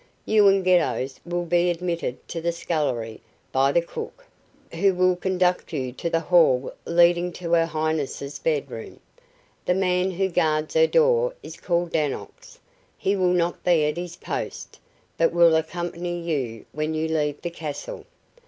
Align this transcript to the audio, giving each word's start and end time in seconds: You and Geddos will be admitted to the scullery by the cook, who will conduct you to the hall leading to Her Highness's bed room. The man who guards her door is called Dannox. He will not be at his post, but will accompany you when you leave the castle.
You 0.25 0.47
and 0.47 0.65
Geddos 0.65 1.19
will 1.27 1.45
be 1.45 1.69
admitted 1.69 2.27
to 2.29 2.41
the 2.41 2.51
scullery 2.51 3.21
by 3.51 3.71
the 3.71 3.83
cook, 3.83 4.25
who 4.73 4.95
will 4.95 5.15
conduct 5.15 5.73
you 5.73 5.91
to 5.91 6.09
the 6.09 6.21
hall 6.21 6.73
leading 6.87 7.31
to 7.33 7.51
Her 7.53 7.67
Highness's 7.67 8.39
bed 8.39 8.71
room. 8.71 8.99
The 9.67 9.75
man 9.75 10.09
who 10.09 10.27
guards 10.29 10.73
her 10.73 10.87
door 10.87 11.35
is 11.43 11.55
called 11.55 11.91
Dannox. 11.91 12.57
He 12.97 13.15
will 13.15 13.27
not 13.27 13.63
be 13.63 13.85
at 13.85 13.97
his 13.97 14.15
post, 14.15 14.79
but 15.19 15.31
will 15.33 15.55
accompany 15.55 16.19
you 16.19 16.65
when 16.71 16.95
you 16.95 17.07
leave 17.07 17.39
the 17.43 17.51
castle. 17.51 18.05